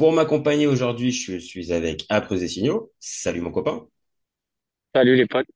[0.00, 2.90] Pour m'accompagner aujourd'hui, je suis avec Apres et Signaux.
[3.00, 3.82] Salut mon copain.
[4.94, 5.46] Salut les potes.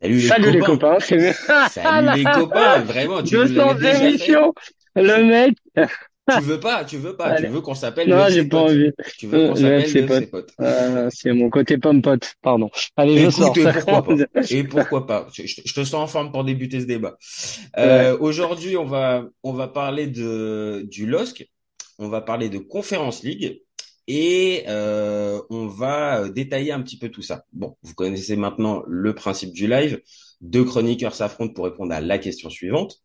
[0.00, 0.96] Salut les Salut les copains.
[0.96, 1.00] copains.
[1.68, 4.08] Salut les copains, vraiment, tu nous 200 l'avais déjà fait.
[4.08, 4.54] émissions.
[4.96, 5.58] Le mec.
[6.38, 8.70] Tu veux pas, tu veux pas, tu veux qu'on s'appelle Non, j'ai pas Potes.
[8.70, 8.90] envie.
[9.18, 10.50] Tu veux qu'on Euh, s'appelle FC Potes.
[10.62, 12.32] Euh, c'est mon côté pomme pote.
[12.40, 12.70] Pardon.
[12.96, 13.58] Allez, je Écoute, sors.
[13.58, 14.14] et pourquoi pas
[14.50, 17.18] Et pourquoi pas je, je- je te sens en forme pour débuter ce débat.
[17.76, 21.50] Euh, Aujourd'hui, on va on va parler de du LOSC,
[22.02, 23.62] on va parler de Conference League
[24.08, 27.44] et euh, on va euh, détailler un petit peu tout ça.
[27.52, 30.00] Bon, vous connaissez maintenant le principe du live.
[30.40, 33.00] Deux chroniqueurs s'affrontent pour répondre à la question suivante.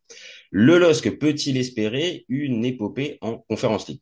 [0.50, 4.00] Le LOSC peut-il espérer une épopée en Conference League?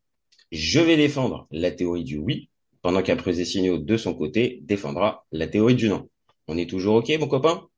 [0.52, 2.48] Je vais défendre la théorie du oui,
[2.80, 6.08] pendant qu'après Signaux de son côté défendra la théorie du non.
[6.48, 7.68] On est toujours OK, mon copain?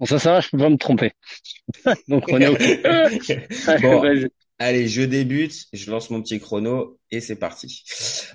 [0.00, 1.12] Bon, ça, ça va, je peux pas me tromper.
[2.08, 3.80] Donc, on est OK.
[3.82, 4.02] Bon.
[4.60, 7.82] Allez, je débute, je lance mon petit chrono et c'est parti.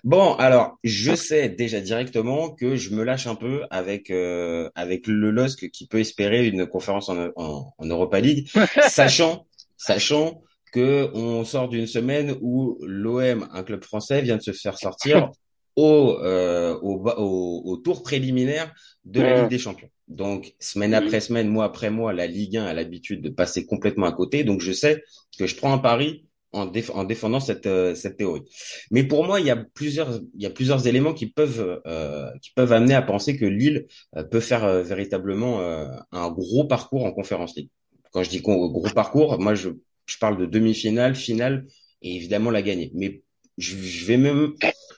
[0.03, 5.07] Bon, alors, je sais déjà directement que je me lâche un peu avec euh, avec
[5.07, 8.49] le LOSC qui peut espérer une conférence en, en, en Europa League,
[8.89, 10.41] sachant sachant
[10.73, 15.29] que on sort d'une semaine où l'OM, un club français, vient de se faire sortir
[15.75, 18.73] au euh, au, au, au tour préliminaire
[19.05, 19.33] de la.
[19.33, 19.89] Ligue des Champions.
[20.07, 20.93] Donc, semaine Mhm.
[20.93, 24.43] après semaine, mois après mois, la Ligue 1 a l'habitude de passer complètement à côté.
[24.43, 25.03] Donc, je sais
[25.37, 28.43] que je prends un pari en, déf- en défendant cette, euh, cette théorie.
[28.91, 32.29] Mais pour moi, il y a plusieurs, il y a plusieurs éléments qui peuvent, euh,
[32.41, 36.65] qui peuvent amener à penser que Lille euh, peut faire euh, véritablement euh, un gros
[36.65, 37.69] parcours en Conférence League.
[38.11, 39.69] Quand je dis gros parcours, moi, je,
[40.05, 41.65] je parle de demi-finale, finale
[42.01, 42.91] et évidemment la gagner.
[42.93, 43.23] Mais
[43.57, 44.53] je, je vais même,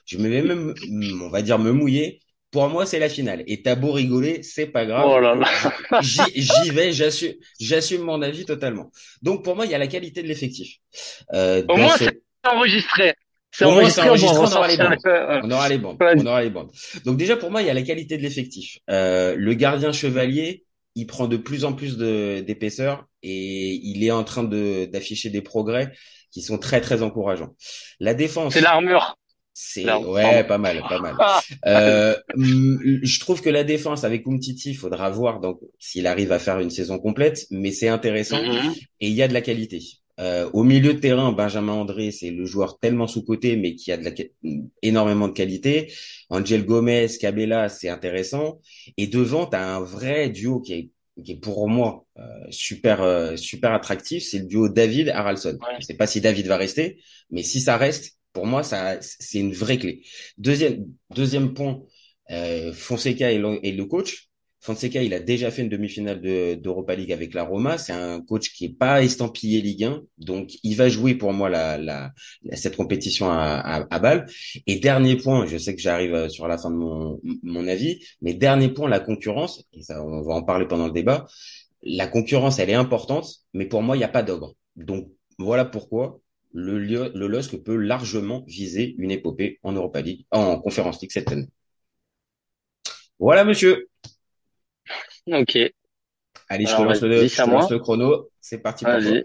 [0.08, 0.74] je vais même,
[1.22, 2.20] on va dire me mouiller.
[2.50, 3.44] Pour moi, c'est la finale.
[3.46, 5.04] Et t'as beau rigoler, c'est pas grave.
[5.06, 5.46] Oh là là.
[6.00, 8.90] J'y j'y vais, j'assume, j'assume mon avis totalement.
[9.20, 10.76] Donc pour moi, il y a la qualité de l'effectif.
[11.34, 12.20] Euh, Au moins, ce- c'est
[12.50, 13.14] enregistré.
[13.50, 14.76] C'est Au moins, c'est enregistré, on enregistré, on aura les.
[14.78, 15.40] Ouais.
[15.44, 16.70] on aura les bandes, on aura les bandes.
[17.04, 18.78] Donc déjà pour moi, il y a la qualité de l'effectif.
[18.88, 20.64] Euh, le gardien chevalier,
[20.94, 25.28] il prend de plus en plus de d'épaisseur et il est en train de d'afficher
[25.28, 25.92] des progrès
[26.32, 27.54] qui sont très très encourageants.
[28.00, 29.16] La défense, C'est l'armure.
[29.60, 31.16] C'est ouais, pas mal, pas mal.
[31.66, 36.30] Euh, hum, je trouve que la défense avec Umtiti, il faudra voir donc s'il arrive
[36.30, 38.72] à faire une saison complète, mais c'est intéressant Mhm.
[39.00, 39.80] et il y a de la qualité.
[40.20, 43.96] Euh, au milieu de terrain, Benjamin André, c'est le joueur tellement sous-coté, mais qui a
[43.96, 44.12] de la,
[44.82, 45.92] énormément de qualité.
[46.30, 48.60] Angel Gomez, Cabella, c'est intéressant.
[48.96, 50.90] Et devant, tu as un vrai duo qui est,
[51.24, 54.24] qui est pour moi euh, super, euh, super attractif.
[54.24, 55.56] C'est le duo David Haralson.
[55.60, 55.76] Ouais.
[55.80, 56.98] Je sais pas si David va rester,
[57.30, 60.02] mais si ça reste, pour moi, ça, c'est une vraie clé.
[60.38, 61.82] Deuxième, deuxième point,
[62.30, 64.28] euh, Fonseca et le, et le coach.
[64.60, 67.78] Fonseca, il a déjà fait une demi-finale de- d'Europa League avec la Roma.
[67.78, 71.48] C'est un coach qui est pas estampillé Ligue 1, donc il va jouer pour moi
[71.48, 72.12] la, la,
[72.54, 74.26] cette compétition à, à, à Bâle.
[74.66, 78.00] Et dernier point, je sais que j'arrive euh, sur la fin de mon, mon avis,
[78.20, 79.64] mais dernier point, la concurrence.
[79.72, 81.26] Et ça, on va en parler pendant le débat.
[81.82, 84.54] La concurrence, elle est importante, mais pour moi, il n'y a pas d'ogre.
[84.76, 86.20] Donc voilà pourquoi
[86.52, 91.30] le, le LOSC peut largement viser une épopée en Europa League, en Conférence League cette
[91.32, 91.48] année.
[93.18, 93.88] Voilà, monsieur.
[95.26, 95.72] Ok.
[96.48, 98.30] Allez, je Alors, vas-y, le, je lance le chrono.
[98.40, 99.00] C'est parti pour toi.
[99.10, 99.24] Vas-y.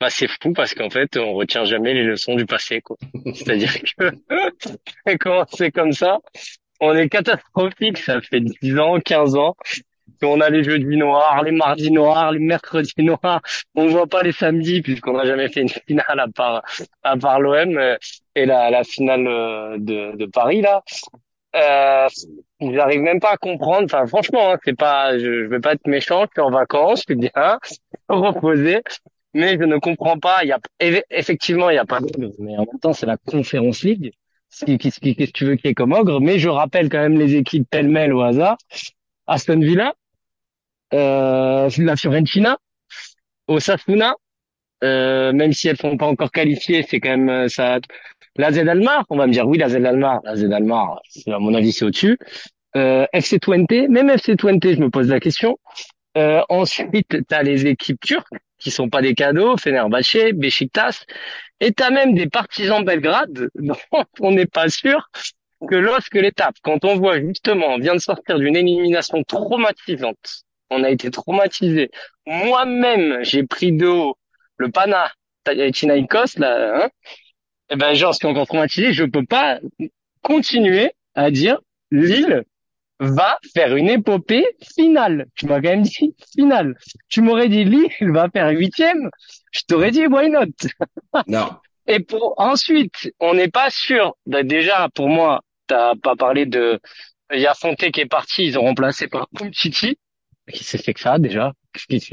[0.00, 2.96] Bah, c'est fou parce qu'en fait, on retient jamais les leçons du passé, quoi.
[3.34, 4.10] C'est-à-dire que,
[5.20, 6.18] quand c'est comme ça,
[6.80, 7.98] on est catastrophique.
[7.98, 9.56] Ça fait 10 ans, 15 ans
[10.22, 13.42] qu'on a les jeudis noirs, les mardis noirs, les mercredis noirs.
[13.74, 16.62] On voit pas les samedis puisqu'on n'a jamais fait une finale à part,
[17.02, 17.96] à part l'OM euh,
[18.34, 20.82] et la, la finale euh, de, de Paris, là.
[21.54, 22.08] Euh,
[22.60, 23.84] j'arrive même pas à comprendre.
[23.84, 26.22] Enfin, franchement, hein, c'est pas, je, je vais pas être méchant.
[26.24, 27.58] Je suis en vacances, je suis bien,
[28.08, 28.82] reposé.
[29.34, 30.38] Mais je ne comprends pas.
[30.42, 32.00] Il y a, eff- effectivement, il y a pas
[32.38, 34.12] mais en même temps, c'est la Conference League.
[34.66, 36.20] Qu'est-ce que tu veux qu'il y ait comme ogre?
[36.20, 38.58] Mais je rappelle quand même les équipes pêle-mêle au hasard.
[39.26, 39.94] Aston Villa,
[40.92, 42.58] euh, la Fiorentina,
[43.48, 44.14] Osasuna,
[44.84, 47.78] euh, même si elles sont pas encore qualifiées, c'est quand même euh, ça.
[48.36, 51.38] La Z Almar, on va me dire oui, la Z Almar, la Z Almar, à
[51.38, 52.18] mon avis, c'est au-dessus.
[52.76, 55.58] Euh, FC Twente, même FC Twente, je me pose la question.
[56.16, 61.04] Euh, ensuite, tu as les équipes turques qui sont pas des cadeaux, Fenerbahçe, Beşiktaş,
[61.60, 63.76] et t'as même des partisans de Belgrade dont
[64.20, 65.10] on n'est pas sûr
[65.68, 70.84] que lorsque l'étape, quand on voit justement, on vient de sortir d'une élimination traumatisante, on
[70.84, 71.90] a été traumatisé.
[72.26, 74.16] Moi-même, j'ai pris de haut
[74.56, 75.10] le Pana
[75.44, 76.88] Tinaikos, là, hein,
[77.72, 79.58] et ben, genre, ce qui est encore traumatisé, je peux pas
[80.22, 81.58] continuer à dire
[81.90, 82.44] Lille
[83.00, 84.46] va faire une épopée
[84.76, 85.26] finale.
[85.34, 86.76] Tu m'as quand même dit finale.
[87.08, 89.08] Tu m'aurais dit Lille va faire huitième.
[89.52, 90.52] Je t'aurais dit why not?
[91.26, 91.48] Non.
[91.86, 94.14] Et pour ensuite, on n'est pas sûr.
[94.26, 96.78] Bah, déjà, pour moi, t'as pas parlé de.
[97.32, 98.44] Il y a Fonté qui est parti.
[98.44, 99.98] Ils ont remplacé par Umtiti.
[100.50, 101.52] Qui fait que ça déjà?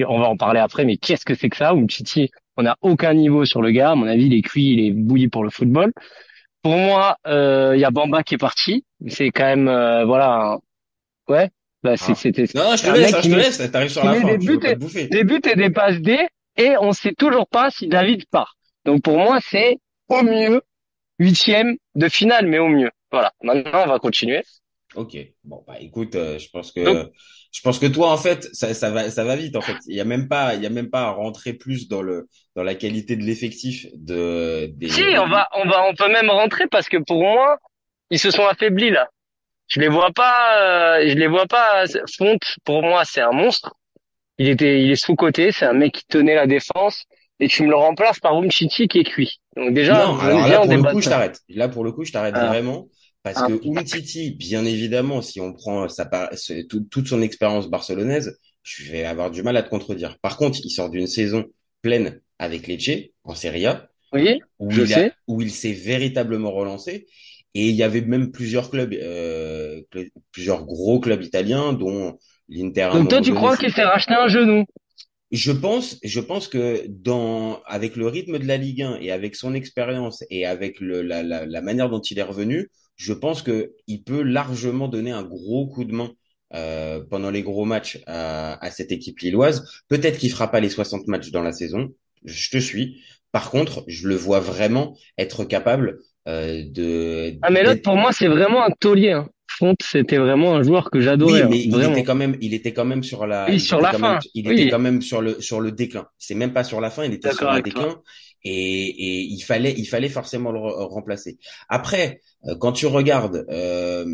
[0.08, 0.86] On va en parler après.
[0.86, 3.92] Mais qu'est-ce que c'est que ça Umtiti On n'a aucun niveau sur le gars.
[3.92, 5.92] À mon avis, il est cuit, il est bouilli pour le football.
[6.62, 8.86] Pour moi, euh, il y a Bamba qui est parti.
[9.08, 10.58] C'est quand même euh, voilà.
[11.28, 11.50] Ouais.
[11.84, 12.16] Bah, Ah.
[12.16, 12.46] c'était.
[12.54, 13.72] Non, je te laisse, hein, je te laisse.
[13.72, 14.28] T'arrives sur la fin.
[14.28, 16.18] des buts et- des buts et des passes D
[16.58, 18.56] et on sait toujours pas si David part.
[18.86, 19.78] Donc pour moi, c'est
[20.10, 20.62] au mieux
[21.20, 22.92] huitième de finale, mais au mieux.
[23.12, 23.32] Voilà.
[23.42, 24.44] Maintenant, on va continuer.
[25.00, 25.18] Ok.
[25.46, 27.12] Bon, bah écoute, euh, je pense que Donc-
[27.51, 29.56] je pense que toi, en fait, ça, ça va, ça va vite.
[29.56, 31.88] En fait, il y a même pas, il y a même pas à rentrer plus
[31.88, 34.90] dans le dans la qualité de l'effectif de des.
[34.90, 37.57] Si, on va, on va, on peut même rentrer parce que pour moi,
[38.12, 39.07] ils se sont affaiblis là.
[39.68, 41.86] Je les vois pas, euh, je les vois pas.
[42.18, 43.74] Fonte, pour moi, c'est un monstre.
[44.38, 45.51] Il était, il est sous côté.
[45.51, 47.06] C'est un mec qui tenait la défense.
[47.42, 49.40] Et tu me le remplaces par Umtiti qui est cuit.
[49.56, 51.40] Donc déjà, Non, alors là, pour le coup, je t'arrête.
[51.48, 52.48] Là, pour le coup, je t'arrête Ah.
[52.48, 52.88] vraiment.
[53.24, 53.48] Parce Ah.
[53.48, 56.10] que Umtiti, bien évidemment, si on prend sa,
[56.69, 60.18] tout- toute son expérience barcelonaise, je vais avoir du mal à te contredire.
[60.21, 61.45] Par contre, il sort d'une saison
[61.81, 66.51] pleine avec Lecce, en Serie A, Oui, où Je il a- où il s'est véritablement
[66.51, 67.07] relancé.
[67.56, 72.18] Et il y avait même plusieurs clubs, euh, cl- plusieurs gros clubs italiens, dont
[72.48, 72.89] l'Inter.
[72.94, 74.65] Donc toi, tu crois qu'il s'est racheté un genou?
[75.31, 79.36] Je pense, je pense que dans, avec le rythme de la Ligue 1 et avec
[79.36, 82.69] son expérience et avec le, la, la, la manière dont il est revenu,
[83.00, 86.12] je pense que il peut largement donner un gros coup de main
[86.56, 89.66] euh, pendant les gros matchs à, à cette équipe lilloise.
[89.90, 91.90] Peut-être qu'il fera pas les 60 matchs dans la saison,
[92.25, 93.01] je te suis.
[93.34, 97.40] Par contre, je le vois vraiment être capable euh, de.
[97.42, 99.12] Ah mais l'autre pour moi c'est vraiment un taulier.
[99.12, 99.30] Hein.
[99.48, 101.44] Font c'était vraiment un joueur que Oui, j'adorais.
[101.44, 101.92] mais hein, il vraiment.
[101.92, 104.19] était quand même, il était quand même sur la, Oui, il sur la fin, même-
[104.34, 104.56] il oui.
[104.56, 106.07] était quand même sur le sur le déclin.
[106.18, 108.01] C'est même pas sur la fin, il était sur avec toi.
[108.44, 108.51] Et,
[108.89, 111.38] et il fallait il fallait forcément le re- remplacer.
[111.69, 114.06] Après, euh, quand tu regardes, euh,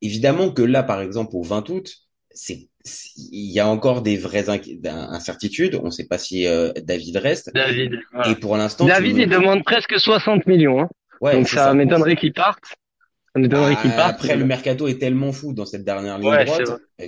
[0.00, 1.90] évidemment que là, par exemple, au 20 août,
[2.30, 2.68] c'est
[3.16, 5.76] il y a encore des vraies incertitudes.
[5.80, 7.52] On ne sait pas si euh, David reste.
[7.54, 8.00] David.
[8.12, 8.30] voilà.
[8.30, 10.80] Et pour l'instant, David me- il demande presque 60 millions.
[10.80, 10.88] Hein.
[11.20, 12.64] ouais, Donc c'est ça, m'étonnerait qu'il parte.
[13.34, 14.14] Ça Ah, parte.
[14.16, 16.62] Après, le mercato est tellement fou dans cette dernière ligne Ouais, droite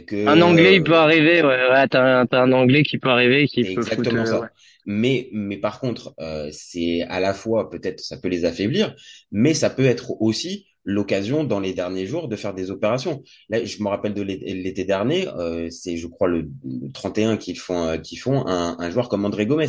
[0.07, 1.43] que Un Anglais il euh, peut arriver.
[1.43, 4.41] Ouais, ouais t'as un, un Anglais qui peut arriver qui peut exactement euh, ça.
[4.41, 4.49] ouais.
[4.87, 8.95] Mais, mais par contre, euh, c'est à la fois peut-être ça peut les affaiblir,
[9.33, 13.23] mais ça peut être aussi l'occasion dans les derniers jours de faire des opérations.
[13.49, 17.37] Là, je me rappelle de l'é- l'été dernier, euh, c'est je crois le, le 31
[17.39, 19.65] qu'ils font, euh, qu'ils font un, un joueur comme André Gomes.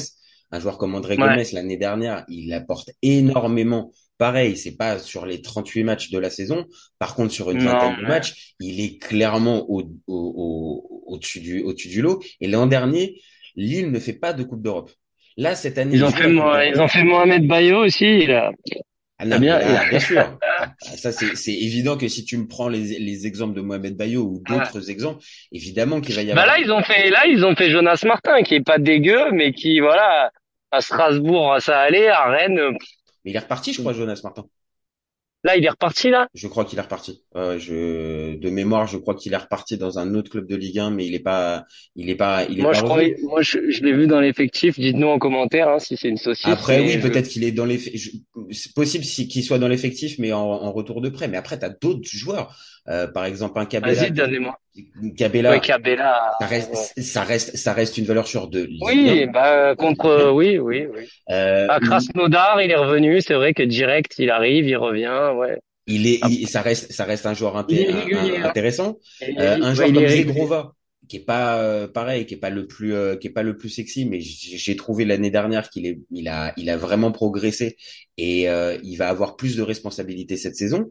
[0.51, 1.23] Un joueur comme André Ouais.
[1.37, 3.91] Gomes l'année dernière, il apporte énormément.
[4.17, 6.65] Pareil, c'est pas sur les 38 matchs de la saison.
[6.99, 11.61] Par contre, sur une vingtaine de matchs, il est clairement au, au, au, au-dessus du,
[11.63, 12.21] au-dessus du lot.
[12.41, 13.21] Et l'an dernier,
[13.55, 14.91] Lille ne fait pas de Coupe d'Europe.
[15.37, 18.05] Là, cette année, Ils ont fait, ils ont fait Mohamed Bayo aussi.
[18.05, 18.51] Il a...
[19.17, 19.59] Ah non, bien,
[19.99, 20.37] sûr.
[20.59, 23.95] Ah, Ça, c'est, c'est évident que si tu me prends les, les exemples de Mohamed
[23.95, 26.47] Bayo ou d'autres exemples, évidemment qu'il va y Bah avoir.
[26.47, 29.53] là ils ont fait, là ils ont fait Jonas Martin qui est pas dégueu, mais
[29.53, 30.31] qui voilà
[30.71, 32.59] à Strasbourg ça allait, à Rennes.
[33.23, 34.45] Mais il est reparti, je crois, Jonas Martin.
[35.45, 36.27] Là il est reparti là?
[36.33, 37.21] Je crois qu'il est reparti.
[37.35, 40.79] Ouais, je, de mémoire, je crois qu'il est reparti dans un autre club de Ligue
[40.79, 43.41] 1, mais il est pas, il est pas, il est Moi pas je crois, moi
[43.43, 44.79] je, je l'ai vu dans l'effectif.
[44.79, 46.45] Dites-nous en commentaire hein, si c'est une saucisse.
[46.47, 50.17] Après, oui, je- peut-être qu'il est dans les, c'est possible si- qu'il soit dans l'effectif,
[50.17, 51.27] mais en, en retour de prêt.
[51.27, 52.57] Mais après, t'as d'autres joueurs.
[52.87, 53.93] Euh, par exemple, un Cabella.
[54.01, 54.59] Vas-y donnez-moi.
[55.17, 56.33] Cabella, Ouais, Cabella.
[56.39, 59.31] ça reste, ça reste, ça reste une valeur sûre de Ligue Oui, 1.
[59.31, 61.07] bah contre, oui, oui, oui.
[61.29, 63.21] Euh, À Krasnodar, il est revenu.
[63.21, 65.59] C'est vrai que direct, il arrive, il revient, ouais.
[65.87, 68.49] il est, il- ça reste, ça reste un joueur inté- Il un- hein.
[68.49, 68.97] intéressant.
[69.21, 70.07] Et- Euh, un joueur il comme.
[70.07, 70.73] Zegrova,
[71.07, 73.55] qui est pas euh, pareil, qui est pas le plus, euh, qui est pas le
[73.57, 77.11] plus sexy, mais j'ai j'ai trouvé l'année dernière qu'il est, il a, il a vraiment
[77.11, 77.77] progressé
[78.17, 80.89] et euh, il va avoir plus de responsabilités cette saison.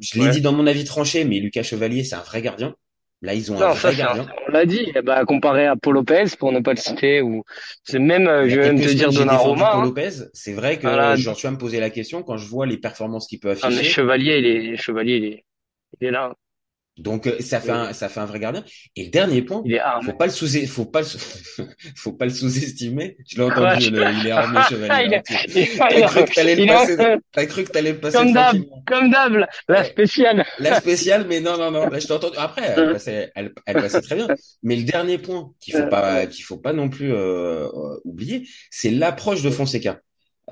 [0.00, 0.30] Je l'ai Ouais.
[0.32, 2.74] dit dans mon avis tranché, mais Lucas Chevalier, c'est un vrai gardien.
[3.22, 4.26] Là, ils ont un Non, vrai gardien.
[4.48, 7.42] on l'a dit, ben, comparé à Paul Lopez, pour ne pas le citer, ou
[7.82, 9.70] c'est même, euh, je vais même te dire Donnarumma.
[9.72, 9.84] Paul hein.
[9.84, 10.10] Lopez.
[10.34, 11.16] C'est vrai que Voilà.
[11.16, 13.68] j'en suis à me poser la question quand je vois les performances qu'il peut Ah,
[13.70, 13.90] mais afficher.
[13.92, 15.44] Chevalier, il est, Chevalier, il est,
[16.00, 16.34] il est là.
[16.96, 18.64] Donc euh, ça fait un, ça fait un vrai gardien.
[18.94, 20.06] Et le dernier point, Il est armé.
[20.06, 21.06] faut pas le sous, faut pas le,
[21.96, 23.16] faut pas le sous-estimer.
[23.28, 25.20] Je l'ai entendu, le- il est armé chevalier.
[25.78, 26.96] T'as cru que t'allais le passer,
[27.32, 30.44] t'as cru que t'allais le passer Comme d'hab, comme d'hab, la- spéciale.
[30.60, 31.88] La spéciale, mais non, non, non.
[31.88, 32.36] Là, je t'ai entendu.
[32.38, 34.28] Après, elle passait, elle, elle passait très bien.
[34.62, 38.46] Mais le dernier point qu'il faut pas, qu'il faut pas non plus euh, euh, oublier,
[38.70, 39.98] c'est l'approche de Fonseca.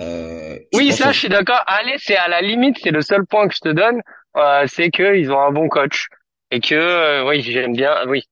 [0.00, 1.62] Euh, Oui, ça, je suis d'accord.
[1.66, 4.00] Allez, c'est à la limite, c'est le seul point que je te donne,
[4.37, 6.08] euh, c'est que ils ont un bon coach
[6.52, 7.94] et que, euh, oui, j'aime bien.
[8.06, 8.23] Oui,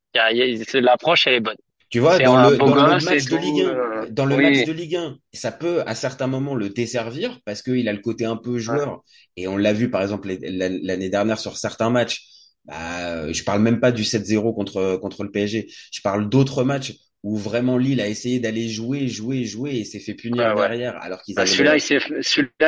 [0.75, 1.57] l'approche, elle est bonne.
[1.89, 4.43] Tu vois, dans le, dans match de Ligue 1, euh, dans le oui.
[4.45, 7.99] match de Ligue 1, ça peut à certains moments le desservir parce qu'il a le
[7.99, 9.03] côté un peu joueur.
[9.37, 12.27] Et on l'a vu, par exemple, l'année dernière sur certains matchs.
[12.67, 15.69] Bah, je parle même pas du 7-0 contre, contre le PSG.
[15.93, 19.99] Je parle d'autres matchs où vraiment Lille a essayé d'aller jouer, jouer, jouer et s'est
[20.00, 20.55] fait punir ouais.
[20.55, 21.77] derrière alors qu'ils Ah, avaient celui-là,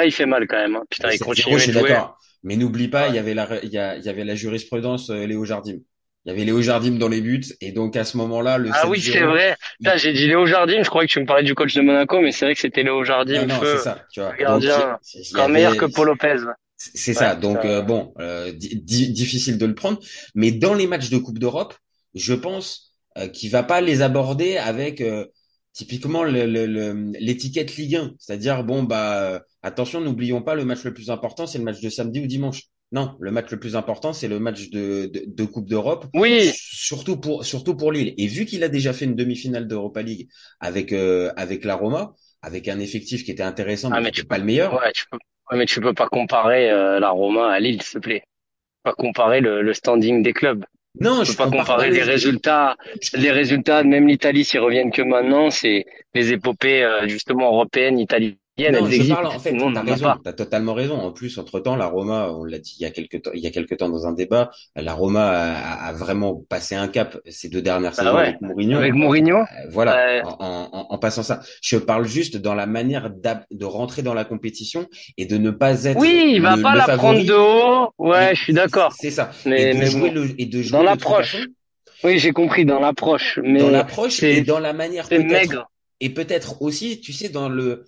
[0.05, 0.77] il fait mal quand même.
[0.77, 0.85] hein.
[0.91, 1.97] Putain, il 7-0, continue de jouer.
[2.43, 5.11] Mais n'oublie pas, il y avait la, il y a- il y avait la jurisprudence
[5.11, 5.79] euh, Léo Jardim.
[6.25, 8.89] Il y avait Léo Jardim dans les buts et donc à ce moment-là, le Ah
[8.89, 9.57] oui, 7-0, c'est vrai.
[9.79, 10.83] Putain, j'ai dit Léo Jardim.
[10.83, 12.83] Je croyais que tu me parlais du coach de Monaco, mais c'est vrai que c'était
[12.83, 13.47] Léo Jardim.
[13.47, 14.35] Non, c'est ça, tu vois.
[14.37, 14.99] gardien,
[15.35, 16.37] Encore meilleur que Paul Lopez.
[16.77, 17.37] C'est ça.
[17.37, 20.01] Donc euh, bon, euh, di- di- difficile de le prendre.
[20.35, 21.75] Mais dans les matchs de Coupe d'Europe,
[22.15, 25.27] je pense euh, qu'il va pas les aborder avec euh,
[25.73, 28.15] typiquement le- le- le- l'étiquette Ligue 1.
[28.19, 31.81] C'est-à-dire bon bah euh, attention, n'oublions pas le match le plus important, c'est le match
[31.81, 32.63] de samedi ou dimanche.
[32.93, 36.07] Non, le match le plus important, c'est le match de, de, de Coupe d'Europe.
[36.15, 38.13] Oui, Surtout pour surtout pour Lille.
[38.19, 40.29] Et vu qu'il a déjà fait une demi-finale d'Europa League
[40.61, 42.13] avec euh, avec la Roma,
[42.43, 44.75] avec un effectif qui était intéressant mais, Ah, mais tu pas le meilleur.
[44.75, 45.17] ouais, tu peux,
[45.51, 48.25] ouais, mais tu peux pas comparer euh, la Roma à Lille, s'il te plaît.
[48.85, 50.65] Pas comparer le, le standing des clubs.
[51.01, 52.77] Non, je peux pas compare comparer les résultats.
[53.15, 58.37] Les résultats, même l'Italie, s'ils reviennent que maintenant, c'est les épopées euh, justement européennes, italiennes,
[58.59, 60.97] Non, je parle en fait, t'as raison, t'as totalement raison.
[60.99, 63.47] En plus, entre-temps, la Roma, on l'a dit il y a quelques temps, il y
[63.47, 67.49] a quelques temps dans un débat, la Roma a, a vraiment passé un cap ces
[67.49, 68.23] deux dernières Ah saisons ouais.
[68.27, 68.77] avec Mourinho.
[68.79, 70.23] Avec Mourinho, Euh, voilà, Ouais.
[70.39, 71.41] en, en- en passant ça.
[71.63, 75.85] Je parle juste dans la manière de rentrer dans la compétition et de ne pas
[75.85, 76.99] être oui, il va le, pas le la favori.
[76.99, 77.93] prendre de haut.
[77.99, 78.93] Ouais, je suis d'accord.
[78.99, 79.31] C'est ça.
[79.47, 80.15] Mais- et de mais jouer bon.
[80.21, 81.37] le et de jouer Dans l'approche.
[82.05, 85.71] Oui, j'ai compris dans l'approche, mais dans l'approche et dans la manière c'est maigre.
[86.01, 87.87] et peut-être aussi, tu sais, dans le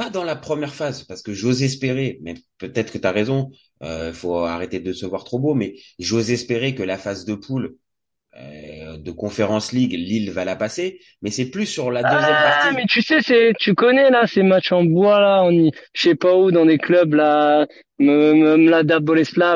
[0.00, 3.50] pas dans la première phase, parce que j'ose espérer, mais peut-être que tu as raison,
[3.82, 7.34] euh, faut arrêter de se voir trop beau, mais j'ose espérer que la phase de
[7.34, 7.76] poule
[8.36, 12.42] euh, de Conference League, Lille va la passer, mais c'est plus sur la deuxième Ah,
[12.42, 12.74] partie.
[12.74, 16.00] mais tu sais, c'est, tu connais là ces matchs en bois là, on y, je
[16.02, 17.66] sais pas où dans des clubs là,
[17.98, 18.56] me,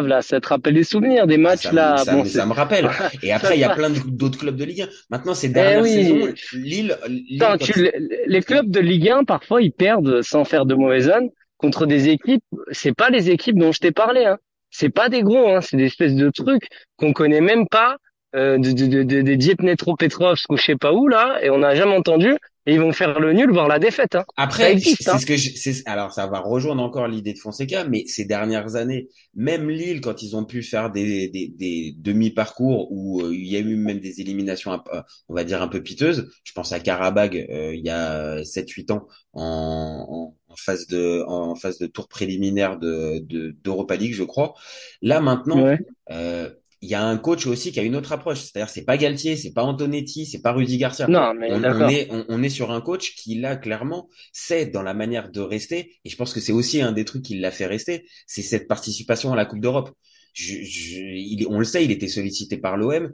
[0.07, 2.05] là, ça te rappelle des souvenirs, des Ah, matchs ça, là.
[2.05, 2.91] ça, bon, ça me rappelle.
[3.23, 4.89] Et après, il y a plein d'autres clubs de Ligue 1.
[5.11, 5.93] Maintenant, ces dernières Eh oui.
[5.95, 9.73] saisons, Lille, Lille Attends, quand tu- il- les, les clubs de Ligue 1 parfois ils
[9.73, 12.45] perdent sans faire de mauvais zones contre des équipes.
[12.71, 14.39] C'est pas les équipes dont je t'ai parlé, hein.
[14.71, 15.61] C'est pas des gros, hein.
[15.61, 17.97] C'est des espèces de trucs qu'on connaît même pas,
[18.35, 21.59] euh, de, de, de, de- des Dniepropetrovsk ou je sais pas où là, et on
[21.59, 22.35] n'a jamais entendu.
[22.67, 24.15] Et ils vont faire le nul, voire la défaite.
[24.15, 24.25] Hein.
[24.39, 25.19] Après, c'est hein.
[25.19, 29.09] ce que je, alors ça va rejoindre encore l'idée de Fonseca, mais ces dernières années,
[29.35, 33.57] même Lille, quand ils ont pu faire des, des, des demi-parcours où euh, il y
[33.57, 34.97] a eu même des éliminations, peu,
[35.29, 38.93] on va dire un peu piteuses, je pense à Karabag euh, il y a 7-8
[38.93, 44.15] ans en, en, en phase de en phase de tour préliminaire de de- d'Europa League,
[44.15, 44.55] je crois.
[45.03, 45.79] Là maintenant, Ouais.
[46.13, 46.49] euh,
[46.85, 49.37] il y a un coach aussi qui a une autre approche, c'est-à-dire c'est pas Galtier,
[49.37, 51.09] c'est pas Antonetti, c'est pas Rudy Garcia.
[51.09, 54.83] Non, mais on, est on, on est sur un coach qui là clairement sait dans
[54.83, 55.95] la manière de rester.
[56.05, 58.05] Et je pense que c'est aussi un des trucs qui l'a fait rester.
[58.27, 59.91] C'est cette participation à la Coupe d'Europe.
[60.35, 63.13] Je, je, il, on le sait il était sollicité par l'OM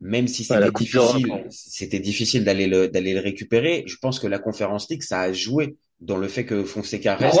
[0.00, 4.40] même si c'était difficile c'était difficile d'aller le d'aller le récupérer je pense que la
[4.40, 7.38] Conférence League ça a joué dans le fait que Fonseca reste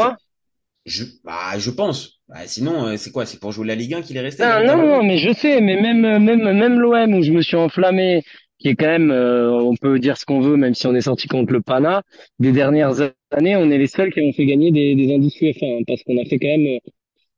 [0.86, 3.26] je bah, je pense Bah, sinon euh, c'est quoi?
[3.26, 4.44] C'est pour jouer la Ligue 1 qu'il est resté?
[4.44, 7.40] Non, il non, non, mais je sais, mais même, même, même l'OM où je me
[7.42, 8.22] suis enflammé,
[8.58, 11.00] qui est quand même, euh, on peut dire ce qu'on veut, même si on est
[11.00, 12.02] sorti contre le Pana,
[12.38, 13.00] des dernières
[13.30, 16.02] années, on est les seuls qui ont fait gagner des, des indices UEFA, hein, parce
[16.02, 16.78] qu'on a fait quand même.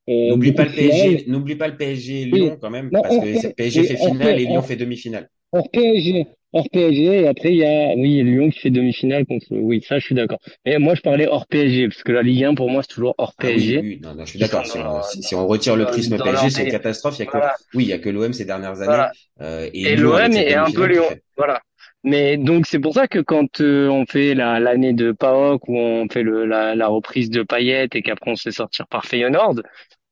[0.09, 0.75] Euh, N'oublie pas le.
[0.77, 2.25] PSG, n'oublie pas le PSG.
[2.25, 4.77] Lyon quand même, Non, parce que fait- c'est- PSG fait finale et Lyon on- fait
[4.77, 5.29] demi-finale.
[5.73, 9.83] PSG, hors PSG, et après il y a, oui, Lyon qui fait demi-finale contre, oui,
[9.87, 10.39] ça je suis d'accord.
[10.67, 13.15] Mais moi je parlais hors PSG, parce que la Ligue 1 pour moi c'est toujours
[13.19, 13.83] hors Ah PSG.
[13.83, 14.67] oui, non, non, je suis d'accord.
[14.67, 17.17] Si, dans- on, si, si on retire le prisme PSG, c'est une catastrophe.
[17.19, 17.39] Il y a que,
[17.73, 18.87] oui, il y a que l'OM ces dernières années.
[18.87, 19.13] Voilà.
[19.41, 21.09] euh, Et l'OM est un peu Lyon.
[21.37, 21.61] Voilà.
[22.05, 25.77] Mais donc c'est pour ça que quand euh, on fait la l'année de PAOK où
[25.77, 29.05] on fait le la, la reprise de Payet et qu'après on se fait sortir par
[29.05, 29.63] Feyenoord,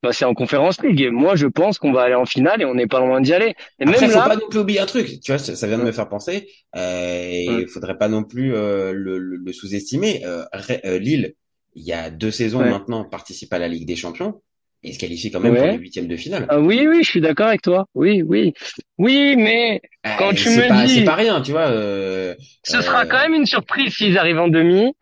[0.06, 1.00] bah c'est en Conférence League.
[1.00, 3.32] Et moi je pense qu'on va aller en finale et on n'est pas loin d'y
[3.34, 3.54] aller.
[3.78, 5.06] Et Après, même faut là, pas non plus oublier un truc.
[5.20, 6.48] Tu vois, ça, ça vient de me faire penser.
[6.76, 7.66] Euh, et Ouais.
[7.66, 10.22] faudrait pas non plus euh, le, le- le sous-estimer.
[10.24, 10.44] Euh,
[10.84, 11.34] euh, Lille,
[11.74, 12.70] il y a deux saisons Ouais.
[12.70, 14.40] maintenant, participe à la Ligue des Champions.
[14.82, 16.46] et se qualifie quand même pour les huitièmes de finale.
[16.48, 17.86] Ah oui, oui, je suis d'accord avec toi.
[17.94, 18.52] Oui, oui.
[18.98, 19.80] Oui, mais
[20.18, 21.68] quand Euh, tu me pas, dis- c'est pas rien, tu vois.
[21.70, 24.92] euh, ce Euh, sera quand même une surprise s'ils arrivent en demi.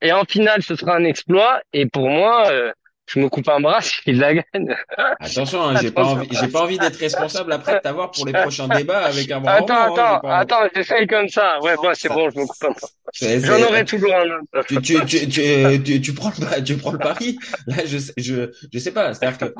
[0.00, 1.60] Et en finale, ce sera un exploit.
[1.74, 2.72] Et pour moi, euh,
[3.06, 4.74] je me coupe un bras s'ils la gagnent.
[5.20, 8.32] Attention, hein, j'ai pas envie, j'ai pas envie d'être responsable après de t'avoir pour les
[8.32, 11.60] prochains débats avec un bras en Attends, hein, attends, pas- attends, j'essaye comme ça.
[11.60, 12.88] Ouais, bon, c'est bon, je me coupe un bras.
[13.20, 14.66] J'en aurai toujours un autre.
[14.66, 17.38] tu, tu, tu, tu, euh, tu, prends le, tu prends le pari.
[17.66, 19.14] Là, je, je, je sais pas.
[19.14, 19.54] C'est-à-dire que,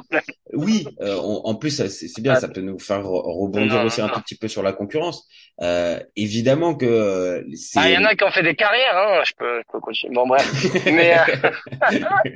[0.54, 4.00] oui, euh, on- en plus, c'est bien, ça peut nous faire re- rebondir Non, aussi
[4.00, 5.28] un tout petit peu sur la concurrence.
[5.62, 7.78] Euh, évidemment que euh, c'est.
[7.78, 9.22] Ah, il y en a qui ont fait des carrières, hein.
[9.24, 10.14] Je peux, je peux continuer.
[10.14, 10.44] Bon, bref.
[10.86, 11.50] Mais, euh,
[11.90, 12.32] mais,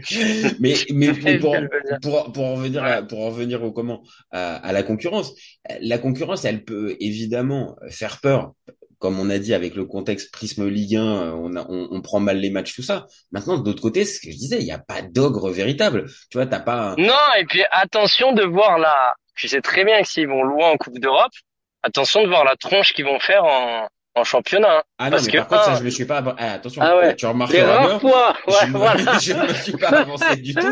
[0.61, 0.75] mais,
[1.07, 1.99] mais pour, veux dire.
[2.02, 5.33] pour, pour en revenir à, pour en revenir au comment, à, à la concurrence.
[5.81, 8.52] La concurrence, elle peut évidemment faire peur.
[8.99, 12.00] Comme on a dit avec le contexte prisme Ligue 1, euh, on, a, on, on
[12.02, 13.07] prend mal les matchs, tout ça.
[13.31, 16.07] Maintenant, de l'autre côté, ce que je disais, il n'y a pas d'ogre véritable.
[16.31, 16.75] Tu vois, t'as pas.
[16.90, 19.14] un- Non, et puis attention de voir la.
[19.37, 21.31] Je sais très bien que s'ils vont loin en Coupe d'Europe,
[21.85, 23.87] attention de voir la tronche qu'ils vont faire en,
[24.19, 24.79] en championnat.
[24.79, 24.83] hein.
[24.99, 26.23] Ah non, Parce mais que, par contre, ça, un, je me suis pas.
[26.39, 27.15] Ah, attention, Ah ouais.
[27.17, 27.99] tu Les remarqueras rares bien.
[28.01, 28.97] fois, ouais, je, me, voilà.
[29.23, 30.67] je me suis pas avancé du tout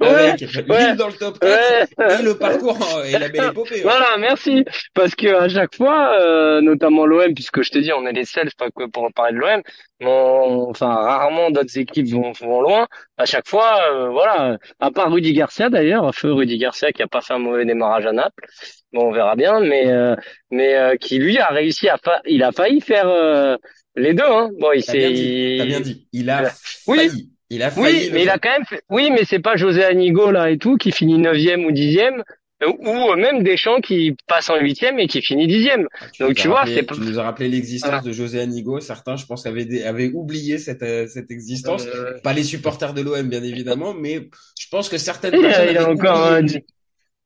[0.00, 0.86] avec ouais.
[0.86, 1.50] l'île dans le top 4
[1.98, 2.20] Ouais.
[2.20, 3.78] et le parcours en- et la belle épopée.
[3.80, 3.82] hein.
[3.82, 4.64] Voilà, merci.
[4.94, 8.24] Parce que à chaque fois, euh, notamment l'OM, puisque je te dis, on est les
[8.24, 9.62] seuls, pas que pour parler de l'OM,
[10.00, 12.86] mais on- enfin rarement d'autres équipes vont, vont loin.
[13.22, 14.58] À chaque fois, euh, voilà.
[14.80, 18.04] À part Rudy Garcia d'ailleurs, feu Rudy Garcia qui a pas fait un mauvais démarrage
[18.06, 18.44] à Naples.
[18.92, 20.16] Bon, on verra bien, mais euh,
[20.50, 23.56] mais euh, qui lui a réussi à fa- il a failli faire euh,
[23.94, 24.24] les deux.
[24.24, 24.50] Hein.
[24.58, 26.08] Bon, il bien s'est bien dit.
[26.12, 26.50] Il a
[26.88, 26.98] Oui.
[26.98, 27.30] failli.
[27.50, 27.86] Il a failli.
[27.86, 28.82] oui, mais il a quand même fait...
[28.88, 32.24] Oui, mais c'est pas José Anigo là et tout qui finit neuvième ou dixième,
[32.66, 35.86] ou même Deschamps qui passe en huitième et qui finit dixième.
[36.00, 38.04] Ah, Donc, tu vois, c'est pas- Tu nous as rappelé l'existence Voilà.
[38.04, 38.80] de José Anigo.
[38.80, 41.86] Certains, je pense, avaient, des- avaient oublié cette, euh, cette existence.
[41.86, 44.28] Euh, Pas les supporters de l'OM, bien évidemment, mais
[44.58, 46.42] je pense que certaines il, personnes a- il a encore, euh,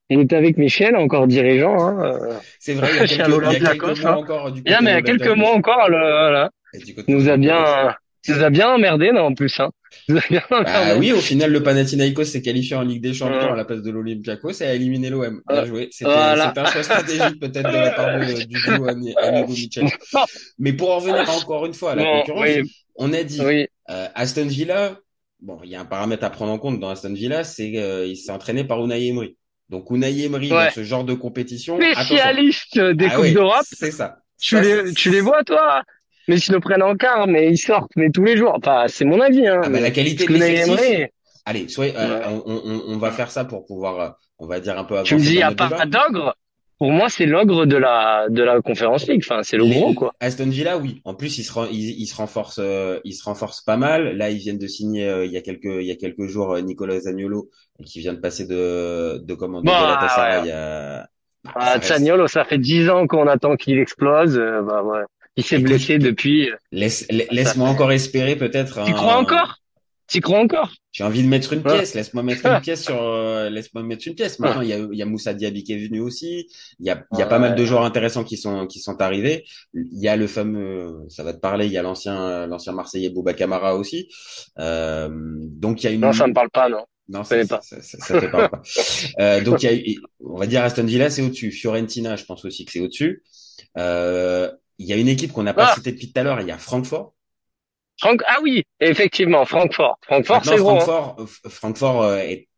[0.08, 1.78] il est avec Michel, encore dirigeant.
[1.80, 1.98] Hein.
[2.30, 2.34] euh.
[2.60, 4.16] C'est vrai, il y a quelques, il y a l'Olympiakos, quelques mois hein.
[4.16, 6.50] encore du Il y a, côté mais il y a quelques mois encore, le, voilà,
[6.84, 7.94] du côté nous a bien,
[8.28, 9.58] nous a bien emmerdé, non, en plus.
[9.60, 9.70] Hein.
[10.08, 13.52] A bien Bah oui, au final, le Panathinaikos s'est qualifié en Ligue des Champions Ouais.
[13.52, 15.40] à la place de l'Olympiakos et a éliminé l'OM.
[15.48, 15.66] Bien Ouais.
[15.66, 15.88] joué.
[15.90, 16.52] C'était Voilà.
[16.56, 18.86] un choix stratégique peut-être de la part de- du duo
[19.48, 19.86] Michel.
[20.58, 23.66] Mais pour en revenir encore une fois à la concurrence, oui, on a dit oui.
[23.90, 24.98] euh, Aston Villa.
[25.40, 28.16] Bon, il y a un paramètre à prendre en compte dans Aston Villa, c'est qu'il
[28.16, 29.36] s'est entraîné par Unai Emery.
[29.68, 30.66] Donc Unai Emery Ouais.
[30.66, 32.04] dans ce genre de compétition, attention.
[32.04, 33.64] Spécialiste des Ah Coupes d'Europe.
[33.70, 34.18] C'est ça.
[34.40, 35.82] Tu Ça, les, tu les vois, toi?
[36.28, 38.52] Mais ils le prennent en quart, mais ils sortent, mais tous les jours.
[38.56, 39.60] Enfin, c'est mon avis, hein.
[39.64, 41.06] Ah bah, la qualité de l'effectif.
[41.44, 42.40] Allez, soyez, euh, Ouais.
[42.46, 44.08] on, on, on va faire ça pour pouvoir, euh,
[44.40, 46.34] on va dire un peu tu me dis, à part d'ogre,
[46.78, 49.22] pour moi, c'est l'ogre de la, de la Conférence League.
[49.24, 50.12] Enfin, c'est le Les- gros, quoi.
[50.18, 51.00] Aston Villa, oui.
[51.04, 54.16] En plus, il se, ren- il, il se renforce, euh, il se renforce pas mal.
[54.16, 56.58] Là, ils viennent de signer euh, il y a quelques, il y a quelques jours
[56.58, 57.48] Nicolas Zaniolo,
[57.84, 60.50] qui vient de passer de, de comment, de Bah, Galatasaray ouais.
[60.50, 61.06] à.
[61.44, 64.36] Bah, Ah, ça reste- Zaniolo, ça fait dix ans qu'on attend qu'il explose.
[64.36, 65.02] bah, ouais.
[65.36, 66.48] Il s'est blessé depuis.
[66.72, 68.84] Laisse, la- laisse-moi encore espérer peut-être.
[68.84, 69.56] Tu un- crois encore?
[70.08, 70.72] Tu crois encore?
[70.92, 71.74] J'ai envie de mettre une Ouais.
[71.78, 71.94] pièce.
[71.94, 73.02] Laisse-moi mettre une pièce sur.
[73.02, 74.38] euh, laisse-moi mettre une pièce.
[74.38, 76.46] Maintenant, il y a, il y a Moussa Diaby qui est venu aussi.
[76.78, 79.00] Il y a, il y a pas mal de joueurs intéressants qui sont qui sont
[79.02, 79.44] arrivés.
[79.74, 81.66] Il y a le fameux, ça va te parler.
[81.66, 84.08] Il y a l'ancien l'ancien Marseillais Bouba Camara aussi.
[84.58, 86.00] Euh, donc il y a une.
[86.00, 86.84] Non, ça me parle pas, non.
[87.08, 87.62] Non, connais ça, pas.
[87.62, 88.62] ça, ça, ça te parle pas.
[89.20, 91.50] Euh, donc il y a, on va dire Aston Villa, c'est au-dessus.
[91.50, 93.22] Fiorentina, je pense aussi que c'est au-dessus.
[93.78, 95.74] Euh, il y a une équipe qu'on n'a pas Ah.
[95.74, 96.40] citée depuis tout à l'heure.
[96.40, 97.12] Il y a Francfort.
[97.98, 99.96] Franck, ah oui, effectivement, Francfort.
[100.02, 100.70] Francfort, c'est gros.
[100.76, 100.80] hein.
[100.80, 102.48] Francfort, euh, Francfort euh, est,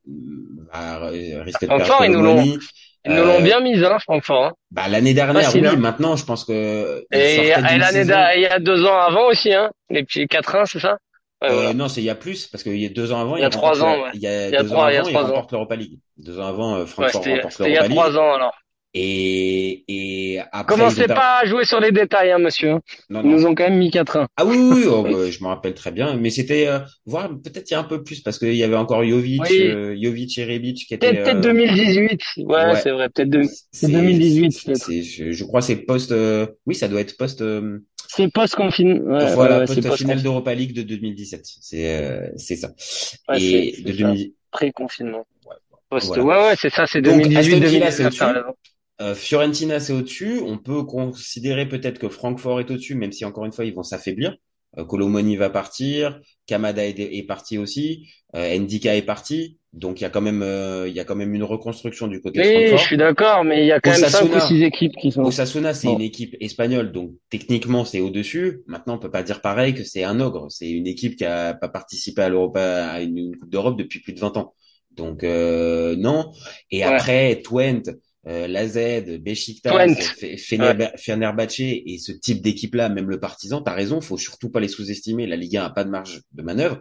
[0.72, 2.59] va, euh, risque de Francfort, perdre ils nous l'ont-.
[3.04, 4.44] Ils nous l'ont Euh, bien mise, hein, Francfort.
[4.46, 4.52] hein.
[4.72, 5.68] Bah, l'année dernière, Facile, oui.
[5.68, 5.76] hein.
[5.76, 9.54] Maintenant, je pense que Et, et l'année d'a- il y a deux ans avant aussi,
[9.54, 9.70] hein.
[9.90, 10.98] Les petits 4-1, c'est ça?
[11.40, 11.72] Ouais, Euh, voilà.
[11.74, 13.44] non, c'est il y a plus parce qu'il y a deux ans avant, Il y
[13.44, 14.07] a trois ans.
[14.12, 15.26] Il y a trois- ans il y a avant, ils trois ans.
[15.28, 16.00] remportent l'Europa League.
[16.16, 17.96] Deux ans avant, euh, Ouais, Francfort remporte c'était il y a l'Europa League.
[18.12, 18.59] trois ans, alors.
[18.94, 22.77] Et, et après, Commencez pas à jouer sur les détails, hein, monsieur.
[23.11, 24.27] Non, Ils nous ont quand même mis 4-1.
[24.37, 26.16] Ah oui, oui, oui, oh, bah, je me rappelle très bien.
[26.16, 28.77] Mais c'était, euh, voire peut-être il y a un peu plus parce qu'il y avait
[28.77, 29.61] encore Jovic, Oui.
[29.68, 31.12] euh, Jovic et Rebic qui étaient.
[31.12, 32.20] Peut-être, euh, 2018.
[32.38, 32.77] Ouais, ouais.
[32.77, 33.42] c'est vrai, peut-être de...
[33.72, 34.79] c'est 2018, c'est- peut-être.
[34.87, 36.11] c'est- Je, je crois c'est post.
[36.11, 37.42] euh, oui, ça doit être post.
[37.42, 39.18] euh, c'est post-confinement.
[39.18, 41.42] Ouais, voilà, ouais, c'est post finale post d'Europa League de 2017.
[41.44, 42.68] C'est c'est c'est ça.
[43.37, 44.09] Et de c'est ça.
[44.09, 45.27] 2000 Pré-confinement.
[45.90, 46.24] Post, Voilà.
[46.24, 47.61] ouais, ouais, c'est ça, c'est Donc, 2018,
[49.00, 49.78] Aston Villa, c'est 2019, au-dessus.
[49.78, 49.80] t'as raison.
[49.80, 50.40] Euh, Fiorentina, c'est au-dessus.
[50.44, 53.82] On peut considérer peut-être que Francfort est au-dessus, même si encore une fois, ils vont
[53.82, 54.37] s'affaiblir.
[54.78, 58.06] Euh, Colomoni va partir, Kamada est, est parti aussi,
[58.37, 59.58] euh, Ndika est parti.
[59.72, 62.20] Donc il y a quand même, euh, il y a quand même une reconstruction du
[62.20, 62.87] côté de Oui, je Francfort.
[62.87, 65.22] suis d'accord, mais il y a quand même cinq ou six équipes qui sont.
[65.22, 65.94] Osasuna, c'est Bon.
[65.94, 68.62] une équipe espagnole, donc techniquement c'est au-dessus.
[68.66, 70.46] Maintenant, on peut pas dire pareil que c'est un ogre.
[70.50, 74.00] C'est une équipe qui a pas participé à l'Europa, à une, une Coupe d'Europe depuis
[74.00, 74.54] plus de 20 ans.
[74.90, 76.32] Donc euh, non.
[76.70, 76.84] Et Ouais.
[76.84, 77.90] après Twente,
[78.28, 78.46] euh.
[80.18, 84.60] Fe- Fener- Fenerbahçe et ce type d'équipe-là, même le Partizan, t'as raison, faut surtout pas
[84.60, 85.26] les sous-estimer.
[85.26, 86.80] La Ligue 1 a pas de marge de manœuvre,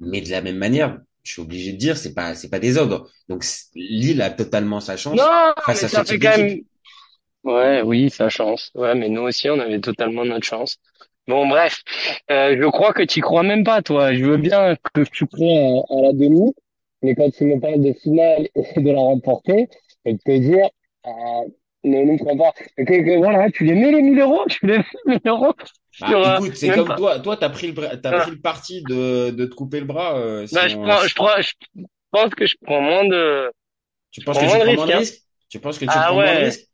[0.00, 2.78] mais de la même manière, je suis obligé de dire, c'est pas c'est pas des
[2.78, 3.08] ogres.
[3.28, 6.64] Donc Lille a totalement sa chance Non, face à ce ça fait type quand d'équipe.
[7.44, 7.54] même.
[7.54, 8.70] Ouais, oui, sa chance.
[8.74, 10.76] Ouais, mais nous aussi, on avait totalement notre chance.
[11.26, 11.82] Bon, bref,
[12.30, 14.14] euh, je crois que tu crois même pas, toi.
[14.14, 16.52] Je veux bien que tu crois à, à la demi,
[17.02, 19.68] mais quand tu me parles de finale et de la remporter,
[20.04, 20.68] et de te dire,
[21.06, 21.10] euh,
[21.84, 22.52] ne nous crois pas.
[23.18, 25.54] Voilà, tu les mets les 1000 euros, tu les mets les 1000 euros
[26.00, 26.96] Bah, euh, écoute, c'est comme pas.
[26.96, 27.18] toi.
[27.20, 28.16] Toi, t'as pris le, t'as Ah.
[28.22, 30.16] pris le parti de, de te couper le bras.
[30.18, 31.52] euh, si Bah, je prends, je prends, je
[32.10, 33.52] pense que je prends moins de.
[34.10, 35.02] tu penses prends que tu prends moins de risques, hein.
[35.48, 36.44] Tu penses que tu Ah prends moins de ouais.
[36.44, 36.68] risques?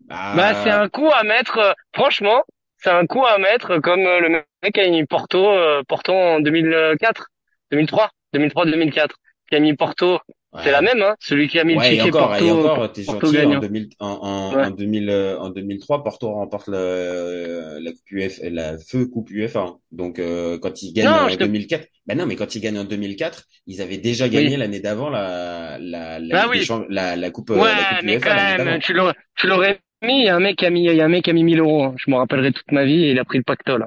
[0.00, 1.58] Bah, Bah, c'est un coup à mettre.
[1.58, 2.42] euh, franchement,
[2.78, 4.28] c'est un coup à mettre comme euh, le
[4.62, 7.28] mec a mis Porto, euh, Porto en 2004,
[7.70, 9.16] 2003, 2003, 2004,
[9.48, 10.20] qui a mis Porto.
[10.54, 10.72] C'est ouais.
[10.72, 11.14] la même, hein.
[11.20, 13.38] Celui qui a mis le Ouais, et ticket encore, et Porto, encore, t'es Porto gentil.
[13.38, 13.60] En gagnant.
[13.60, 14.64] 2000, en, en, Ouais.
[14.64, 19.60] en 2000, euh, en 2003, Porto remporte le, la coupe UF, la feu coupe UEFA.
[19.60, 19.76] hein.
[19.92, 21.44] Donc, euh, quand ils gagnent en je te.
[21.44, 24.56] 2004, ben non, mais quand ils gagnent en 2004, ils avaient déjà gagné Oui.
[24.56, 26.66] l'année d'avant la, la, la Bah oui.
[26.88, 29.80] La, la coupe, euh, Ouais, la coupe mais UEFA quand même, tu l'aurais, tu l'aurais
[30.02, 30.20] mis.
[30.20, 31.34] Il y a un mec qui a mis, il y a un mec qui a
[31.34, 31.84] mis 1000 euros.
[31.84, 31.94] hein.
[31.98, 33.86] Je me rappellerai toute ma vie et il a pris le pactole.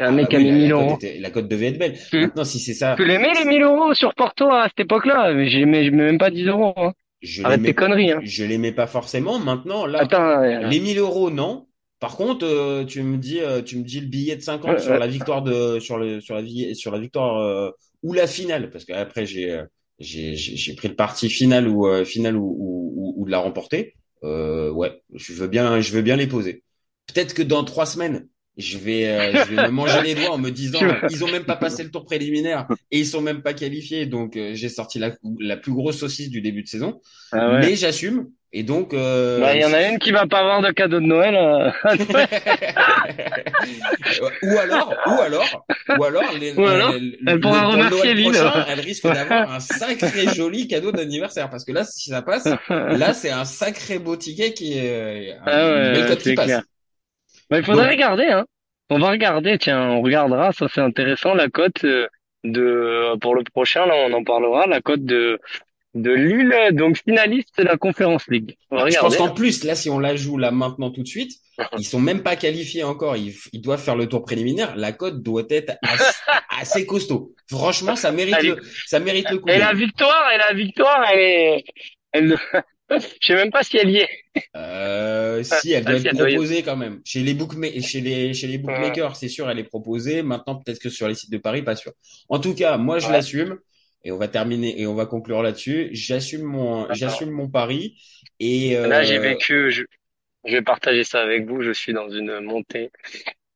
[0.00, 0.90] Un Ah, mec bah qui a oui, mis la, 1000 la cote euros.
[0.90, 1.98] était, la cote devait être belle.
[2.10, 4.80] Tu, Maintenant, si c'est ça, tu les mets les 1000 euros sur Porto à cette
[4.80, 5.32] époque-là.
[5.34, 6.92] Mais je mets même pas 10 euros, hein.
[7.22, 8.22] je Arrête tes conneries, hein.
[8.22, 9.38] je l'aimais pas forcément.
[9.38, 11.68] Maintenant, là, Attends, Les 1000 euros, non.
[12.00, 14.80] Par contre, euh, tu me dis, euh, tu me dis le billet de 50 euh,
[14.80, 17.70] sur la victoire de, sur le, sur la, vi- sur la victoire euh,
[18.02, 19.62] ou la finale, parce qu'après j'ai,
[20.00, 23.40] j'ai, j'ai j'ai pris le parti finale ou finale ou, ou, ou- ou de la
[23.40, 23.94] remporter.
[24.24, 26.64] Euh, ouais, je veux bien, je veux bien les poser.
[27.08, 30.38] Peut-être que dans trois semaines, je vais, euh, je vais me manger les doigts en
[30.38, 33.42] me disant, euh, ils ont même pas passé le tour préliminaire et ils sont même
[33.42, 37.00] pas qualifiés, donc euh, j'ai sorti la, la plus grosse saucisse du début de saison.
[37.32, 37.60] Ah ouais.
[37.60, 38.90] Mais j'assume et donc.
[38.92, 41.36] Bah, Euh, il y en a une qui va pas avoir de cadeau de Noël.
[41.36, 41.70] euh,
[44.42, 45.66] ou alors, ou alors,
[45.98, 48.32] ou alors, les, Ou alors, les- elle le- pourra pour remercier Lille.
[48.32, 51.48] prochain, elle risque d'avoir un sacré joli cadeau d'anniversaire.
[51.50, 55.68] Parce que là, si ça passe, là, c'est un sacré beau ticket qui est, Ah
[55.68, 56.46] ouais, belle ouais, cote qui passe.
[56.46, 56.62] clair.
[57.50, 58.46] Bah, il faudrait Donc, regarder, hein.
[58.90, 62.08] On va regarder, tiens, on regardera, ça c'est intéressant, la cote euh,
[62.42, 65.38] de, pour le prochain, là, on en parlera, la cote de,
[65.94, 68.56] de Lille, donc finaliste de la Conférence League.
[68.70, 71.08] On va je pense qu'en plus, là, si on la joue là maintenant tout de
[71.08, 71.32] suite,
[71.78, 73.16] ils sont même pas qualifiés encore.
[73.16, 74.74] Ils, ils doivent faire le tour préliminaire.
[74.76, 76.20] La cote doit être assez,
[76.60, 77.34] assez costaud.
[77.48, 81.20] Franchement, ça mérite le, ça mérite le coup Et la victoire, et la victoire, elle
[81.20, 81.64] est,
[82.12, 82.38] elle,
[82.90, 84.08] je sais même pas si elle y est.
[84.56, 87.00] Euh, si, elle Ah, doit si, être doit y proposée quand même.
[87.04, 90.22] Chez les bookma- chez les, chez les bookmakers, c'est sûr, elle est proposée.
[90.22, 91.92] Maintenant, peut-être que sur les sites de Paris, pas sûr.
[92.28, 93.12] En tout cas, moi, je Ouais.
[93.12, 93.58] l'assume.
[94.02, 95.90] Et on va terminer et on va conclure là-dessus.
[95.92, 98.00] J'assume mon, j'assume mon pari.
[98.40, 99.82] Et, Là, j'ai euh, vécu, je,
[100.46, 102.90] je vais partager ça avec vous, je suis dans une montée,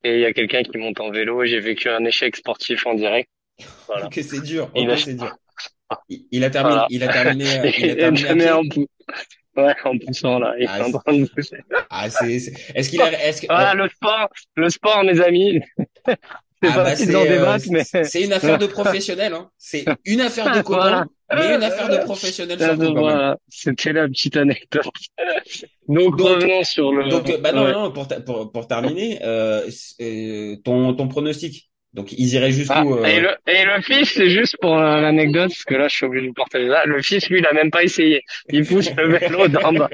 [0.05, 2.95] et il y a quelqu'un qui monte en vélo, j'ai vécu un échec sportif en
[2.95, 3.31] direct.
[3.87, 4.09] Voilà.
[4.11, 4.71] que c'est dur.
[4.75, 5.37] A- c'est dur.
[6.09, 6.87] Il, il a terminé, Voilà.
[6.91, 8.87] il a terminé, euh, il a terminé en pou-
[9.57, 11.59] Ouais, en poussant là, il Ah, est en train de pousser.
[11.91, 15.61] Ah, c'est, c'est- est-ce qu'il a, est-ce que, Voilà, le sport, le sport, mes amis.
[16.63, 19.35] C'est Ah pas bah c'est euh, mais c'est- une affaire de professionnel.
[19.35, 19.51] Hein.
[19.59, 21.49] C'est une affaire de copain, Voilà.
[21.51, 24.87] mais une affaire de professionnel Ah, surtout voilà, c'était la petite anecdote.
[25.89, 27.11] Donc, Donc- revenons sur le.
[27.11, 27.73] Donc, bah non, Ouais.
[27.73, 29.69] non, pour, ta- pour, pour terminer, euh,
[30.01, 31.69] euh, ton, ton pronostic?
[31.95, 35.01] Donc, ils iraient Ah, jusqu'où euh, et le, et le fils, c'est juste pour euh,
[35.01, 36.85] l'anecdote, parce que là, je suis obligé de partager ça.
[36.85, 38.23] Le fils, lui, il a même pas essayé.
[38.51, 39.89] Il pousse le vélo d'en bas.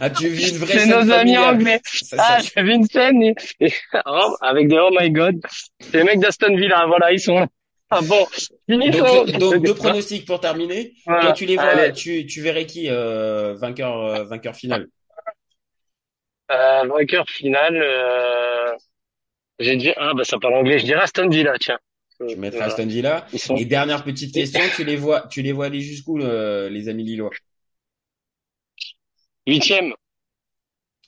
[0.00, 1.54] Ah, tu vis une vraie C'est scène nos amis familiale.
[1.56, 1.80] anglais.
[1.84, 3.72] Ça, Ah, j'ai vu une scène, et, et-
[4.06, 5.40] oh, avec des oh my god.
[5.80, 7.48] C'est les mecs d'Aston Villa, voilà, ils sont là.
[7.90, 8.26] Ah bon,
[8.68, 10.92] donc, donc, deux pronostics pour terminer.
[11.06, 11.22] Voilà.
[11.22, 11.92] Toi, tu les vois, Allez.
[11.92, 14.86] tu, tu verrais qui euh, vainqueur, euh, vainqueur final?
[16.50, 18.72] Euh, vainqueur final, euh,
[19.58, 21.78] j'ai dit, ah, bah, ça parle anglais, je dirais Aston Villa, tiens.
[22.28, 22.72] Tu mettrais Voilà.
[22.72, 23.26] Aston Villa.
[23.36, 26.88] Sont, Et dernière petite question, tu les vois, tu les vois aller jusqu'où euh, les
[26.88, 27.30] amis lillois?
[29.46, 29.92] Huitième.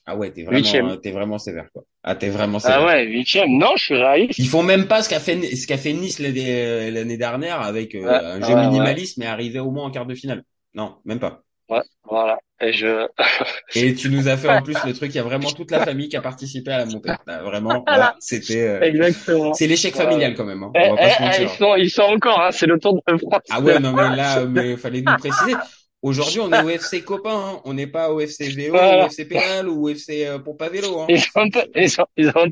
[0.05, 1.83] Ah ouais, t'es vraiment, t'es vraiment sévère quoi.
[2.03, 2.79] Ah, t'es vraiment sévère.
[2.81, 3.57] Ah ouais, huitième.
[3.57, 4.39] Non, je suis réaliste.
[4.39, 7.93] Ils font même pas ce qu'a fait ce qu'a fait Nice l'année l'année dernière avec
[7.93, 10.43] euh, un jeu ouais, minimaliste mais arrivé au moins en quart de finale.
[10.73, 11.43] Non, même pas.
[11.71, 12.37] Ouais, voilà.
[12.59, 13.07] Et je,
[13.75, 15.85] Et tu nous as fait en plus le truc, il y a vraiment toute la
[15.85, 17.11] famille qui a participé à la montée.
[17.27, 17.97] Ah, vraiment, Voilà.
[18.03, 19.53] là, c'était euh, exactement.
[19.53, 20.71] c'est l'échec familial quand même hein.
[20.75, 21.41] Eh, On va pas eh, se eh, mentir.
[21.43, 23.43] ils sont, ils sont encore, hein, c'est le Tour de France.
[23.49, 25.55] Ah ouais, non mais là mais fallait nous préciser.
[26.01, 27.61] Aujourd'hui, on est au FC copain, hein.
[27.63, 29.05] on n'est pas au FC VO, Voilà.
[29.05, 31.05] au FC Pénal ou au FC euh, Pompa Vélo hein.
[31.07, 32.51] Ils ont un peu, ils ont, ils ont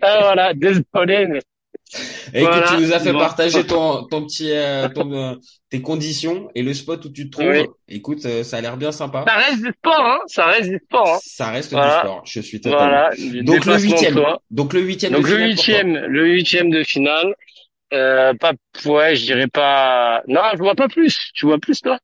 [0.00, 1.40] ah, voilà, désolé, mais
[2.34, 3.18] Et Voilà, que tu nous as fait bon.
[3.18, 5.34] partager ton, ton petit, euh, ton, euh,
[5.70, 7.46] tes conditions et le spot où tu te trouves.
[7.50, 7.66] Oui.
[7.88, 9.24] Écoute, euh, ça a l'air bien sympa.
[9.26, 10.18] Ça reste du sport, hein.
[10.26, 11.18] Ça reste du sport, hein.
[11.22, 11.94] Ça reste Voilà.
[11.94, 12.22] du sport.
[12.26, 12.86] Je suis totalement.
[12.86, 13.10] Voilà.
[13.42, 14.20] Donc le huitième.
[14.50, 15.12] Donc le huitième.
[15.12, 17.34] Donc de le huitième, le huitième de finale,
[17.94, 18.52] euh, pas,
[18.84, 21.30] ouais, je dirais pas, non, je vois pas plus.
[21.34, 21.98] Tu vois plus, toi?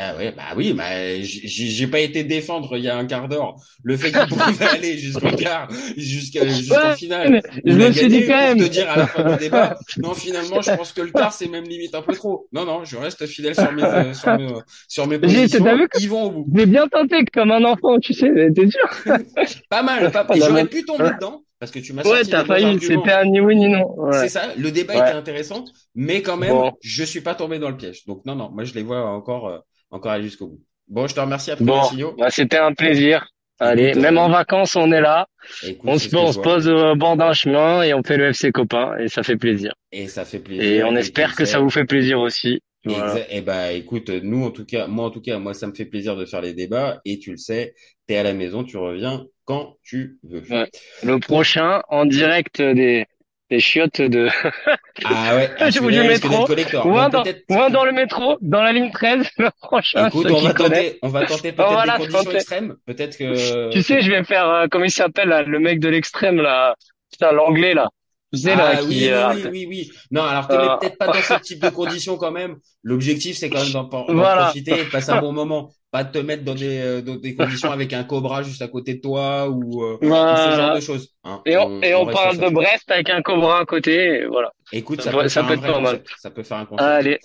[0.00, 0.84] Ah ouais, bah oui, bah
[1.22, 4.96] j'ai pas été défendre il y a un quart d'heure le fait qu'il pouvait aller
[4.96, 7.40] jusqu'au quart, jusqu'à jusqu'en Ouais, finale.
[7.64, 8.58] je me suis dit quand même.
[8.58, 11.48] te dire à la fin du débat, non finalement je pense que le quart c'est
[11.48, 12.46] même limite un peu trop.
[12.52, 14.48] Non non, je reste fidèle sur mes euh, sur mes
[14.86, 15.64] sur mes positions.
[15.76, 16.46] vu Ils vont au bout.
[16.54, 18.88] J'ai bien tenté comme un enfant, tu sais, t'es sûr?
[19.68, 20.68] Pas mal, pas Pas j'aurais mal.
[20.68, 23.68] pu tomber dedans parce que tu m'as Ouais, t'as failli, c'était un ni oui ni
[23.68, 23.84] non.
[23.98, 24.12] Ouais.
[24.20, 25.00] C'est ça, le débat Ouais.
[25.08, 25.64] était intéressant,
[25.96, 26.72] mais quand même, Bon.
[26.82, 28.04] je suis pas tombé dans le piège.
[28.06, 29.58] Donc non non, moi je les vois encore euh,
[29.90, 30.60] encore aller jusqu'au bout.
[30.88, 31.80] Bon, je te remercie après Bon,
[32.18, 33.28] bah, c'était un plaisir.
[33.60, 35.26] Allez, Écoute, même euh, en vacances, on est là.
[35.64, 38.52] Écoute, On se, on se pose au bord d'un chemin et on fait le FC
[38.52, 39.74] copain et ça fait plaisir.
[39.90, 40.62] Et ça fait plaisir.
[40.64, 42.60] Et on espère que ça vous fait plaisir aussi.
[42.84, 43.14] Voilà.
[43.14, 45.74] Exa- Eh ben, écoute, nous en tout cas, moi en tout cas, moi ça me
[45.74, 47.74] fait plaisir de faire les débats et tu le sais,
[48.06, 50.42] t'es à la maison, tu reviens quand tu veux.
[50.50, 50.70] Ouais.
[51.02, 53.06] Le prochain, en direct des,
[53.50, 54.28] des chiottes de,
[55.04, 56.88] Ah ouais, ah, Je celui-là, vous dis il risque métro.
[56.88, 60.08] ou un dans, peut-être- ou un dans le métro, dans la ligne 13, le prochain,
[60.08, 62.76] Écoute, on va tenter, on va tenter peut-être Voilà, des conditions extrêmes.
[62.86, 63.70] Peut-être que.
[63.70, 66.74] Tu sais, je vais faire, euh, comment il s'appelle, là, le mec de l'extrême, là,
[67.10, 67.88] putain, l'anglais, là.
[68.32, 69.90] Tu sais, là, Ah qui, oui, oui, euh, oui, oui, oui.
[70.10, 72.56] Non, alors t'es Euh, peut-être pas dans ce type de conditions quand même.
[72.82, 74.44] L'objectif, c'est quand même d'en Voilà.
[74.44, 75.72] profiter et de passer un bon moment.
[75.90, 78.68] Pas de te mettre dans des, euh, dans des conditions avec un cobra juste à
[78.68, 81.14] côté de toi ou, euh, ou ce genre de choses.
[81.24, 81.40] hein.
[81.46, 82.50] Et on, et on parle de.
[82.50, 84.52] Brest avec un cobra à côté, et voilà.
[84.72, 86.02] Écoute, Ça ça, peut- ça être pas mal.
[86.18, 86.86] Ça peut faire un concept.
[86.90, 87.18] Allez.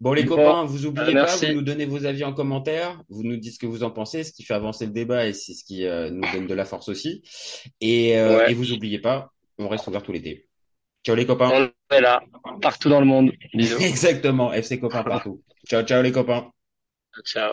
[0.00, 3.22] Bon, les Bon, copains, vous oubliez pas, vous nous donnez vos avis en commentaire, vous
[3.24, 5.54] nous dites ce que vous en pensez, ce qui fait avancer le débat et c'est
[5.54, 7.22] ce qui euh, nous donne de la force aussi.
[7.80, 8.50] Et, euh, Ouais.
[8.50, 10.48] et vous oubliez pas, on reste ouvert tout l'été.
[11.04, 11.50] Ciao les copains.
[11.52, 12.22] On est là,
[12.62, 13.32] partout dans le monde.
[13.52, 13.78] Bisous.
[13.82, 15.42] Exactement, FC copains partout.
[15.66, 16.50] Ciao, ciao les copains.
[17.24, 17.52] Ciao.